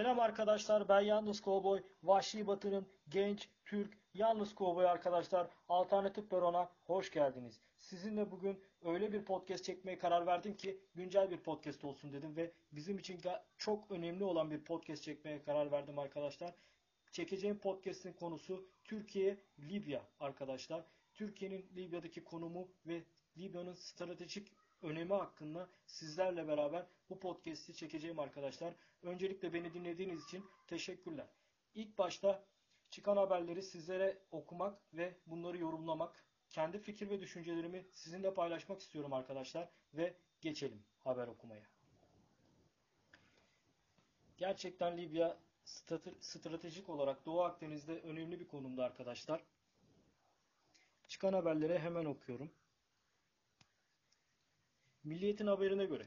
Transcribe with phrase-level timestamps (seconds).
[0.00, 1.82] Selam arkadaşlar ben Yalnız Kovboy.
[2.02, 5.48] Vahşi Batı'nın genç, Türk, Yalnız Kovboy arkadaşlar.
[5.68, 7.60] Alternatif Peron'a hoş geldiniz.
[7.78, 12.52] Sizinle bugün öyle bir podcast çekmeye karar verdim ki güncel bir podcast olsun dedim ve
[12.72, 13.20] bizim için
[13.58, 16.54] çok önemli olan bir podcast çekmeye karar verdim arkadaşlar.
[17.12, 20.84] Çekeceğim podcast'in konusu Türkiye, Libya arkadaşlar.
[21.14, 23.02] Türkiye'nin Libya'daki konumu ve
[23.38, 28.74] Libya'nın stratejik önemi hakkında sizlerle beraber bu podcast'i çekeceğim arkadaşlar.
[29.02, 31.26] Öncelikle beni dinlediğiniz için teşekkürler.
[31.74, 32.44] İlk başta
[32.90, 39.68] çıkan haberleri sizlere okumak ve bunları yorumlamak, kendi fikir ve düşüncelerimi sizinle paylaşmak istiyorum arkadaşlar
[39.94, 41.62] ve geçelim haber okumaya.
[44.36, 45.38] Gerçekten Libya
[46.20, 49.44] stratejik olarak Doğu Akdeniz'de önemli bir konumda arkadaşlar.
[51.08, 52.50] Çıkan haberleri hemen okuyorum.
[55.04, 56.06] Milliyet'in haberine göre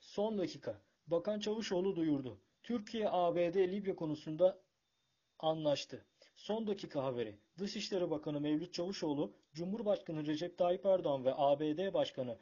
[0.00, 2.38] son dakika Bakan Çavuşoğlu duyurdu.
[2.62, 4.58] Türkiye ABD Libya konusunda
[5.38, 6.04] anlaştı.
[6.36, 7.38] Son dakika haberi.
[7.58, 12.38] Dışişleri Bakanı Mevlüt Çavuşoğlu, Cumhurbaşkanı Recep Tayyip Erdoğan ve ABD Başkanı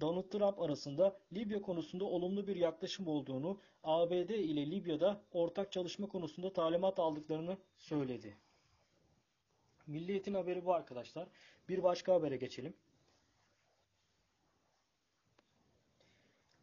[0.00, 6.52] Donald Trump arasında Libya konusunda olumlu bir yaklaşım olduğunu, ABD ile Libya'da ortak çalışma konusunda
[6.52, 8.36] talimat aldıklarını söyledi.
[9.86, 11.28] Milliyet'in haberi bu arkadaşlar.
[11.68, 12.74] Bir başka habere geçelim.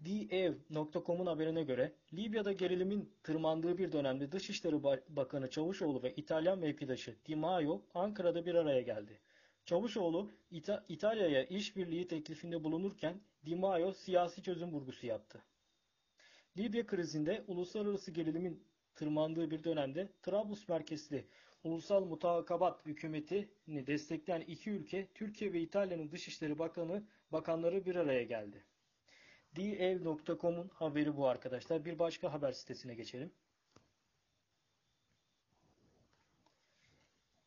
[0.05, 7.35] Diyev.com'un haberine göre Libya'da gerilimin tırmandığı bir dönemde Dışişleri Bakanı Çavuşoğlu ve İtalyan mevkidaşı Di
[7.35, 9.19] Maio Ankara'da bir araya geldi.
[9.65, 15.41] Çavuşoğlu İta İtalya'ya işbirliği teklifinde bulunurken Di Maio siyasi çözüm vurgusu yaptı.
[16.57, 18.63] Libya krizinde uluslararası gerilimin
[18.95, 21.25] tırmandığı bir dönemde Trablus merkezli
[21.63, 28.63] Ulusal Mutakabat hükümetini destekleyen iki ülke Türkiye ve İtalya'nın Dışişleri Bakanı bakanları bir araya geldi.
[29.55, 31.85] Dev.com'un haberi bu arkadaşlar.
[31.85, 33.31] Bir başka haber sitesine geçelim.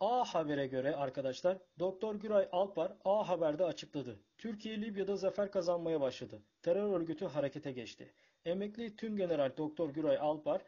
[0.01, 4.21] A Haber'e göre arkadaşlar Doktor Güray Alpar A Haber'de açıkladı.
[4.39, 6.43] Türkiye Libya'da zafer kazanmaya başladı.
[6.63, 8.15] Terör örgütü harekete geçti.
[8.45, 10.63] Emekli Tüm General Doktor Güray Alpar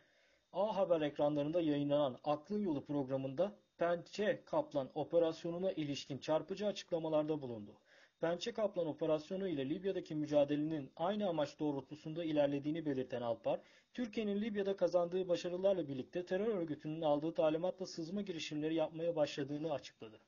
[0.52, 7.72] A Haber ekranlarında yayınlanan Aklın Yolu programında Pençe Kaplan operasyonuna ilişkin çarpıcı açıklamalarda bulundu.
[8.20, 13.60] Pençe Kaplan operasyonu ile Libya'daki mücadelenin aynı amaç doğrultusunda ilerlediğini belirten Alpar,
[13.94, 20.20] Türkiye'nin Libya'da kazandığı başarılarla birlikte terör örgütünün aldığı talimatla sızma girişimleri yapmaya başladığını açıkladı.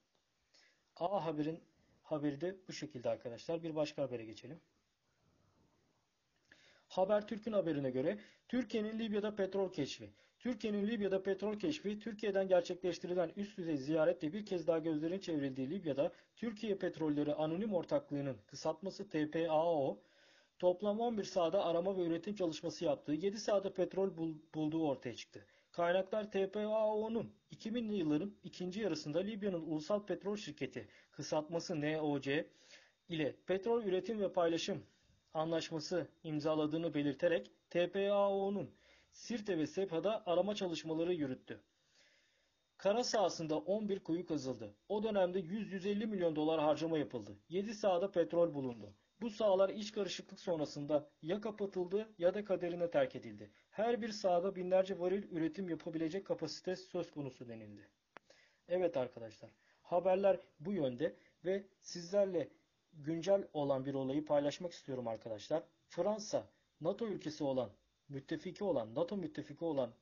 [0.97, 1.61] A Haber'in
[2.03, 3.63] haberi de bu şekilde arkadaşlar.
[3.63, 4.61] Bir başka habere geçelim.
[6.89, 8.19] Habertürk'ün haberine göre
[8.49, 10.11] Türkiye'nin Libya'da petrol keşfi.
[10.39, 16.13] Türkiye'nin Libya'da petrol keşfi, Türkiye'den gerçekleştirilen üst düzey ziyaretle bir kez daha gözlerin çevrildiği Libya'da
[16.37, 19.99] Türkiye Petrolleri Anonim Ortaklığı'nın kısaltması TPAO,
[20.59, 24.11] toplam 11 sahada arama ve üretim çalışması yaptığı 7 sahada petrol
[24.55, 25.47] bulduğu ortaya çıktı.
[25.73, 32.47] Kaynaklar TPAO'nun 2000'li yılların ikinci yarısında Libya'nın Ulusal Petrol Şirketi kısaltması NOC
[33.09, 34.83] ile petrol üretim ve paylaşım
[35.35, 38.71] anlaşması imzaladığını belirterek TPAO'nun
[39.19, 41.61] Sirte ve Sepha'da arama çalışmaları yürüttü.
[42.77, 44.75] Kara sahasında 11 kuyu kazıldı.
[44.89, 47.37] O dönemde 100-150 milyon dolar harcama yapıldı.
[47.49, 48.95] 7 sahada petrol bulundu.
[49.21, 53.51] Bu sahalar iç karışıklık sonrasında ya kapatıldı ya da kaderine terk edildi.
[53.71, 57.89] Her bir sahada binlerce varil üretim yapabilecek kapasite söz konusu denildi.
[58.69, 59.51] Evet arkadaşlar,
[59.83, 62.49] haberler bu yönde ve sizlerle
[62.93, 65.63] güncel olan bir olayı paylaşmak istiyorum arkadaşlar.
[65.89, 66.51] Fransa,
[66.81, 67.71] NATO ülkesi olan
[68.09, 69.95] müttefiki olan, NATO müttefiki olan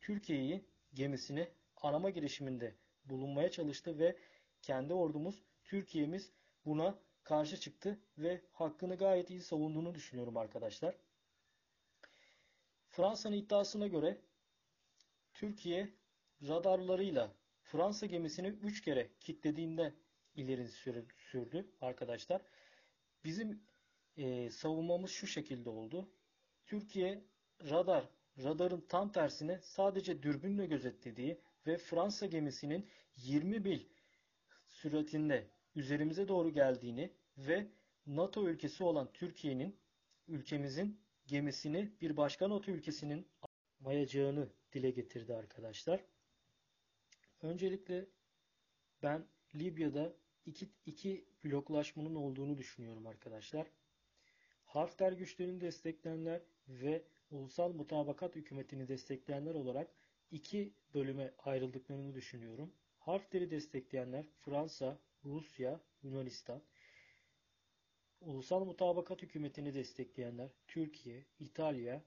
[0.00, 0.64] Türkiye'yi
[0.94, 4.16] gemisini arama girişiminde bulunmaya çalıştı ve
[4.62, 6.32] kendi ordumuz, Türkiye'miz
[6.64, 10.94] buna karşı çıktı ve hakkını gayet iyi savunduğunu düşünüyorum arkadaşlar.
[12.88, 14.20] Fransa'nın iddiasına göre
[15.34, 15.88] Türkiye
[16.48, 19.94] radarlarıyla Fransa gemisini 3 kere kilitlediğinde
[20.36, 20.68] ileri
[21.16, 22.42] sürdü arkadaşlar.
[23.24, 23.62] Bizim
[24.16, 26.08] e, savunmamız şu şekilde oldu.
[26.66, 27.24] Türkiye
[27.60, 28.08] radar,
[28.42, 33.80] radarın tam tersine sadece dürbünle gözetlediği ve Fransa gemisinin 20 mil
[34.66, 35.46] süratinde
[35.76, 37.66] üzerimize doğru geldiğini ve
[38.06, 39.76] NATO ülkesi olan Türkiye'nin
[40.28, 43.26] ülkemizin gemisini bir başka NATO ülkesinin
[43.80, 46.04] mayacağını dile getirdi arkadaşlar.
[47.42, 48.06] Öncelikle
[49.02, 50.12] ben Libya'da
[50.46, 53.66] iki, iki bloklaşmanın olduğunu düşünüyorum arkadaşlar.
[54.64, 59.90] Hafter güçlerini destekleyenler ve ulusal mutabakat hükümetini destekleyenler olarak
[60.30, 62.72] iki bölüme ayrıldıklarını düşünüyorum.
[62.98, 66.62] Harfleri destekleyenler Fransa, Rusya, Yunanistan.
[68.20, 72.02] Ulusal mutabakat hükümetini destekleyenler Türkiye, İtalya,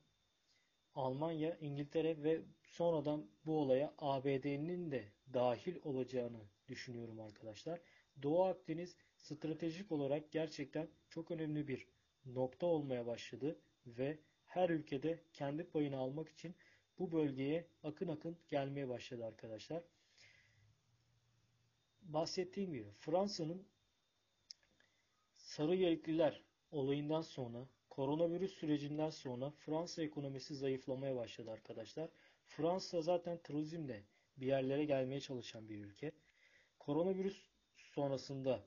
[0.95, 7.79] Almanya, İngiltere ve sonradan bu olaya ABD'nin de dahil olacağını düşünüyorum arkadaşlar.
[8.23, 11.87] Doğu Akdeniz stratejik olarak gerçekten çok önemli bir
[12.25, 14.19] nokta olmaya başladı ve
[14.57, 16.55] her ülkede kendi payını almak için
[16.99, 19.83] bu bölgeye akın akın gelmeye başladı arkadaşlar.
[22.01, 23.65] Bahsettiğim gibi Fransa'nın
[25.35, 32.09] sarı yelekliler olayından sonra koronavirüs sürecinden sonra Fransa ekonomisi zayıflamaya başladı arkadaşlar.
[32.45, 34.03] Fransa zaten turizmle
[34.37, 36.11] bir yerlere gelmeye çalışan bir ülke.
[36.79, 37.45] Koronavirüs
[37.75, 38.63] sonrasında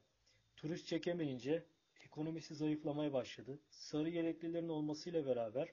[0.57, 1.65] turist çekemeyince
[2.11, 3.59] ekonomisi zayıflamaya başladı.
[3.71, 5.69] Sarı yeleklilerin olmasıyla beraber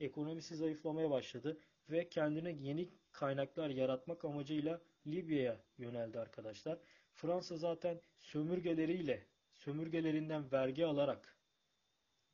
[0.00, 1.58] ekonomisi zayıflamaya başladı
[1.90, 6.78] ve kendine yeni kaynaklar yaratmak amacıyla Libya'ya yöneldi arkadaşlar.
[7.12, 11.36] Fransa zaten sömürgeleriyle, sömürgelerinden vergi alarak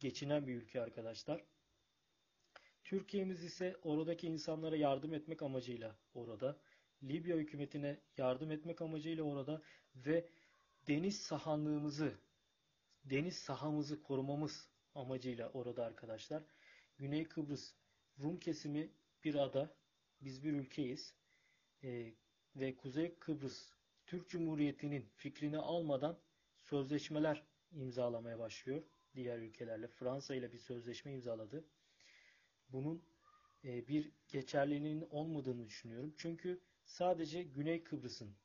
[0.00, 1.44] geçinen bir ülke arkadaşlar.
[2.84, 6.56] Türkiye'miz ise oradaki insanlara yardım etmek amacıyla orada.
[7.02, 9.62] Libya hükümetine yardım etmek amacıyla orada
[9.96, 10.28] ve
[10.88, 12.14] deniz sahanlığımızı,
[13.04, 16.42] deniz sahamızı korumamız amacıyla orada arkadaşlar.
[16.98, 17.72] Güney Kıbrıs
[18.22, 18.90] Rum kesimi
[19.24, 19.76] bir ada,
[20.20, 21.14] biz bir ülkeyiz
[21.82, 22.14] ee,
[22.56, 23.72] ve Kuzey Kıbrıs
[24.06, 26.18] Türk Cumhuriyeti'nin fikrini almadan
[26.56, 28.82] sözleşmeler imzalamaya başlıyor
[29.14, 29.88] diğer ülkelerle.
[29.88, 31.64] Fransa ile bir sözleşme imzaladı.
[32.68, 33.04] Bunun
[33.64, 36.14] e, bir geçerliliğinin olmadığını düşünüyorum.
[36.16, 38.36] Çünkü sadece Güney Kıbrıs'ın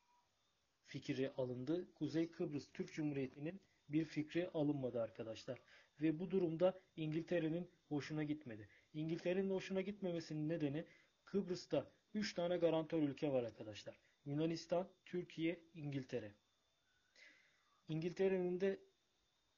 [0.85, 1.94] fikri alındı.
[1.94, 5.59] Kuzey Kıbrıs Türk Cumhuriyeti'nin bir fikri alınmadı arkadaşlar.
[6.01, 8.69] Ve bu durumda İngiltere'nin hoşuna gitmedi.
[8.94, 10.86] İngiltere'nin hoşuna gitmemesinin nedeni
[11.25, 14.00] Kıbrıs'ta 3 tane garantör ülke var arkadaşlar.
[14.25, 16.33] Yunanistan, Türkiye, İngiltere.
[17.88, 18.80] İngiltere'nin de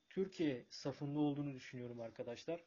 [0.10, 2.64] Türkiye safında olduğunu düşünüyorum arkadaşlar.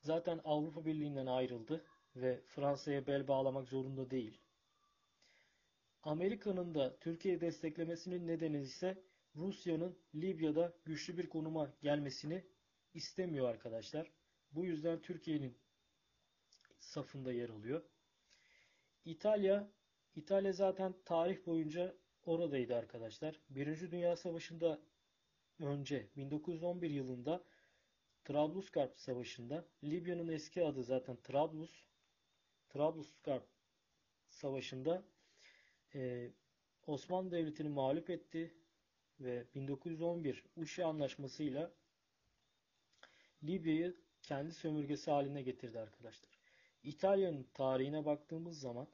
[0.00, 1.84] Zaten Avrupa Birliği'nden ayrıldı
[2.16, 4.40] ve Fransa'ya bel bağlamak zorunda değil.
[6.02, 9.02] Amerika'nın da Türkiye'yi desteklemesinin nedeni ise
[9.36, 12.44] Rusya'nın Libya'da güçlü bir konuma gelmesini
[12.94, 14.12] istemiyor arkadaşlar.
[14.52, 15.58] Bu yüzden Türkiye'nin
[16.78, 17.82] safında yer alıyor.
[19.04, 19.72] İtalya
[20.14, 23.40] İtalya zaten tarih boyunca oradaydı arkadaşlar.
[23.50, 24.80] Birinci Dünya Savaşı'nda
[25.60, 27.44] önce 1911 yılında
[28.24, 31.84] Trablusgarp Savaşı'nda Libya'nın eski adı zaten Trablus
[32.68, 33.46] Trablusgarp
[34.28, 35.02] Savaşı'nda
[35.94, 36.30] e,
[36.86, 38.54] Osmanlı Devleti'ni mağlup etti
[39.20, 41.72] ve 1911 Uşi Anlaşması'yla
[43.42, 46.38] Libya'yı kendi sömürgesi haline getirdi arkadaşlar.
[46.82, 48.88] İtalya'nın tarihine baktığımız zaman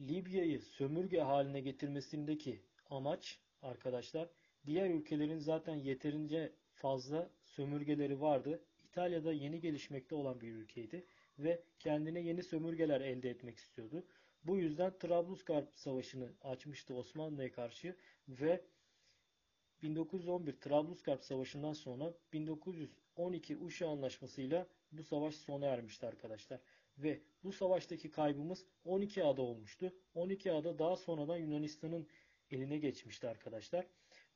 [0.00, 4.28] Libya'yı sömürge haline getirmesindeki amaç arkadaşlar
[4.66, 8.64] diğer ülkelerin zaten yeterince fazla sömürgeleri vardı.
[8.84, 11.06] İtalya'da yeni gelişmekte olan bir ülkeydi
[11.38, 14.06] ve kendine yeni sömürgeler elde etmek istiyordu.
[14.44, 17.96] Bu yüzden Trablusgarp Savaşı'nı açmıştı Osmanlı'ya karşı
[18.28, 18.64] ve
[19.82, 26.60] 1911 Trablusgarp Savaşı'ndan sonra 1912 Uşa Anlaşması'yla bu savaş sona ermişti arkadaşlar.
[26.98, 29.92] Ve bu savaştaki kaybımız 12 ada olmuştu.
[30.14, 32.06] 12 ada daha sonradan Yunanistan'ın
[32.50, 33.86] eline geçmişti arkadaşlar.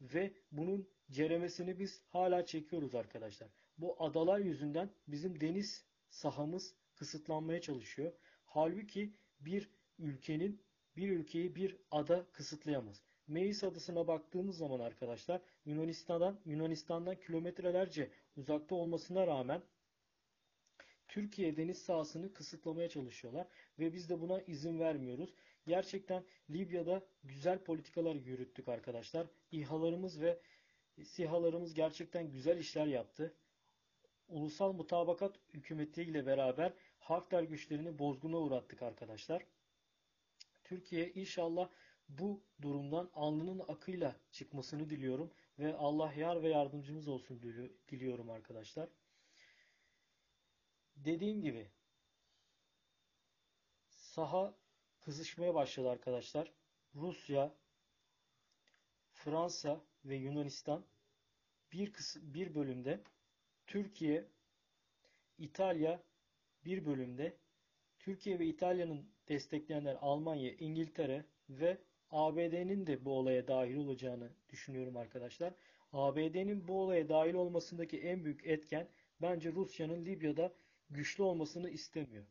[0.00, 3.48] Ve bunun ceremesini biz hala çekiyoruz arkadaşlar.
[3.78, 8.12] Bu adalar yüzünden bizim deniz sahamız kısıtlanmaya çalışıyor.
[8.44, 10.62] Halbuki bir ülkenin
[10.96, 13.05] bir ülkeyi bir ada kısıtlayamaz.
[13.28, 19.62] Meis adasına baktığımız zaman arkadaşlar Yunanistan'dan Yunanistan'dan kilometrelerce uzakta olmasına rağmen
[21.08, 23.46] Türkiye deniz sahasını kısıtlamaya çalışıyorlar
[23.78, 25.34] ve biz de buna izin vermiyoruz.
[25.66, 29.26] Gerçekten Libya'da güzel politikalar yürüttük arkadaşlar.
[29.52, 30.40] İHA'larımız ve
[31.02, 33.34] SİHA'larımız gerçekten güzel işler yaptı.
[34.28, 39.42] Ulusal Mutabakat Hükümeti ile beraber Hafter güçlerini bozguna uğrattık arkadaşlar.
[40.64, 41.68] Türkiye inşallah
[42.08, 47.42] bu durumdan alnının akıyla çıkmasını diliyorum ve Allah yar ve yardımcımız olsun
[47.88, 48.88] diliyorum arkadaşlar.
[50.96, 51.70] Dediğim gibi
[53.88, 54.54] saha
[55.00, 56.52] kızışmaya başladı arkadaşlar.
[56.94, 57.54] Rusya,
[59.12, 60.84] Fransa ve Yunanistan
[61.72, 63.00] bir kısım, bir bölümde
[63.66, 64.28] Türkiye,
[65.38, 66.02] İtalya
[66.64, 67.36] bir bölümde
[67.98, 71.78] Türkiye ve İtalya'nın destekleyenler Almanya, İngiltere ve
[72.10, 75.54] ABD'nin de bu olaya dahil olacağını düşünüyorum arkadaşlar.
[75.92, 78.88] ABD'nin bu olaya dahil olmasındaki en büyük etken
[79.22, 80.54] bence Rusya'nın Libya'da
[80.90, 82.24] güçlü olmasını istemiyor.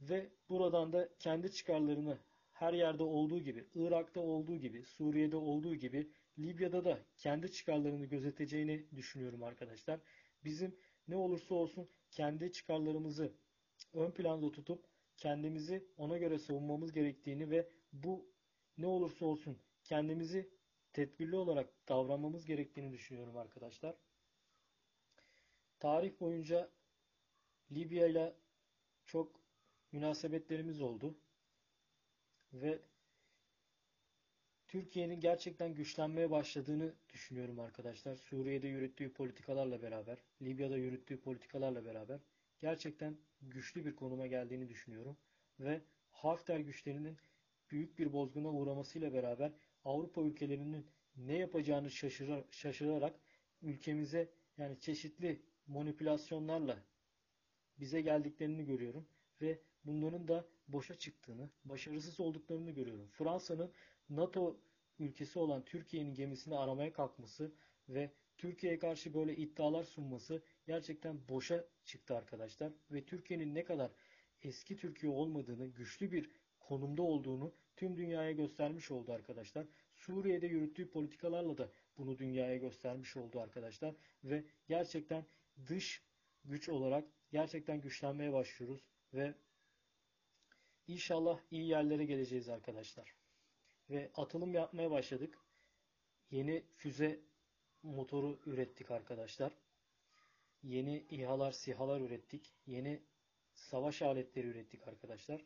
[0.00, 2.18] Ve buradan da kendi çıkarlarını
[2.52, 8.86] her yerde olduğu gibi, Irak'ta olduğu gibi, Suriye'de olduğu gibi Libya'da da kendi çıkarlarını gözeteceğini
[8.96, 10.00] düşünüyorum arkadaşlar.
[10.44, 10.76] Bizim
[11.08, 13.32] ne olursa olsun kendi çıkarlarımızı
[13.92, 14.84] ön planda tutup
[15.16, 18.33] kendimizi ona göre savunmamız gerektiğini ve bu
[18.78, 20.50] ne olursa olsun kendimizi
[20.92, 23.96] tedbirli olarak davranmamız gerektiğini düşünüyorum arkadaşlar.
[25.80, 26.70] Tarih boyunca
[27.72, 28.36] Libya ile
[29.06, 29.40] çok
[29.92, 31.18] münasebetlerimiz oldu
[32.52, 32.82] ve
[34.68, 38.16] Türkiye'nin gerçekten güçlenmeye başladığını düşünüyorum arkadaşlar.
[38.16, 42.20] Suriye'de yürüttüğü politikalarla beraber, Libya'da yürüttüğü politikalarla beraber
[42.60, 45.16] gerçekten güçlü bir konuma geldiğini düşünüyorum.
[45.60, 47.16] Ve Hafter güçlerinin
[47.74, 49.52] büyük bir bozguna uğramasıyla beraber
[49.84, 53.20] Avrupa ülkelerinin ne yapacağını şaşırar, şaşırarak
[53.62, 54.28] ülkemize
[54.58, 56.78] yani çeşitli manipülasyonlarla
[57.80, 59.06] bize geldiklerini görüyorum
[59.40, 63.08] ve bunların da boşa çıktığını, başarısız olduklarını görüyorum.
[63.08, 63.72] Fransa'nın
[64.08, 64.60] NATO
[64.98, 67.52] ülkesi olan Türkiye'nin gemisini aramaya kalkması
[67.88, 72.72] ve Türkiye'ye karşı böyle iddialar sunması gerçekten boşa çıktı arkadaşlar.
[72.90, 73.90] Ve Türkiye'nin ne kadar
[74.42, 76.30] eski Türkiye olmadığını, güçlü bir
[76.68, 79.66] konumda olduğunu tüm dünyaya göstermiş oldu arkadaşlar.
[79.94, 83.94] Suriye'de yürüttüğü politikalarla da bunu dünyaya göstermiş oldu arkadaşlar.
[84.24, 85.26] Ve gerçekten
[85.66, 86.02] dış
[86.44, 88.80] güç olarak gerçekten güçlenmeye başlıyoruz
[89.14, 89.34] ve
[90.86, 93.14] inşallah iyi yerlere geleceğiz arkadaşlar.
[93.90, 95.38] Ve atılım yapmaya başladık.
[96.30, 97.20] Yeni füze
[97.82, 99.52] motoru ürettik arkadaşlar.
[100.62, 102.54] Yeni İHA'lar, SİHA'lar ürettik.
[102.66, 103.02] Yeni
[103.52, 105.44] savaş aletleri ürettik arkadaşlar.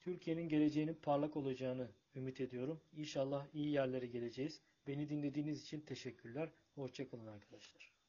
[0.00, 2.80] Türkiye'nin geleceğinin parlak olacağını ümit ediyorum.
[2.92, 4.60] İnşallah iyi yerlere geleceğiz.
[4.86, 6.52] Beni dinlediğiniz için teşekkürler.
[6.74, 7.99] Hoşçakalın arkadaşlar.